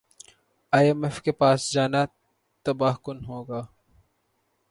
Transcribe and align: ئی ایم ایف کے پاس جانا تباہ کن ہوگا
ئی 0.73 0.85
ایم 0.87 1.01
ایف 1.05 1.17
کے 1.25 1.31
پاس 1.39 1.59
جانا 1.73 2.01
تباہ 2.65 2.95
کن 3.03 3.17
ہوگا 3.27 3.61